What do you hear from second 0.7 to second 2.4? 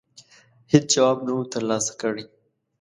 هېڅ جواب نه وو ترلاسه کړی.